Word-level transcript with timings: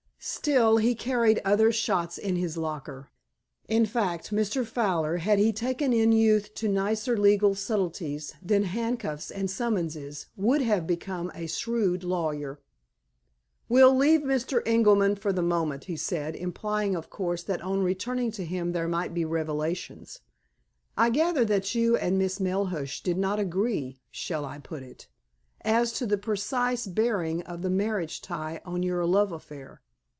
Still, 0.23 0.77
he 0.77 0.93
carried 0.93 1.41
other 1.43 1.71
shots 1.71 2.19
in 2.19 2.35
his 2.35 2.55
locker. 2.55 3.09
In 3.67 3.87
fact, 3.87 4.29
Mr. 4.31 4.63
Fowler, 4.63 5.17
had 5.17 5.39
he 5.39 5.51
taken 5.51 5.93
in 5.93 6.11
youth 6.11 6.53
to 6.55 6.67
nicer 6.67 7.17
legal 7.17 7.55
subtleties 7.55 8.35
than 8.39 8.61
handcuffs 8.65 9.31
and 9.31 9.49
summonses, 9.49 10.27
would 10.37 10.61
have 10.61 10.85
become 10.85 11.31
a 11.33 11.47
shrewd 11.47 12.03
lawyer. 12.03 12.59
"We'll 13.67 13.97
leave 13.97 14.21
Mr. 14.21 14.61
Ingerman 14.67 15.15
for 15.17 15.33
the 15.33 15.41
moment," 15.41 15.85
he 15.85 15.97
said, 15.97 16.35
implying, 16.35 16.95
of 16.95 17.09
course, 17.09 17.41
that 17.41 17.63
on 17.63 17.81
returning 17.81 18.29
to 18.33 18.45
him 18.45 18.73
there 18.73 18.87
might 18.87 19.15
be 19.15 19.25
revelations. 19.25 20.19
"I 20.95 21.09
gather 21.09 21.43
that 21.45 21.73
you 21.73 21.97
and 21.97 22.19
Miss 22.19 22.37
Melhuish 22.39 23.01
did 23.01 23.17
not 23.17 23.39
agree, 23.39 23.99
shall 24.11 24.45
I 24.45 24.59
put 24.59 24.83
it? 24.83 25.07
as 25.61 25.91
to 25.93 26.05
the 26.05 26.19
precise 26.19 26.85
bearing 26.85 27.41
of 27.47 27.63
the 27.63 27.71
marriage 27.71 28.21
tie 28.21 28.61
on 28.63 28.83
your 28.83 29.03
love 29.07 29.31
affair?" 29.31 29.81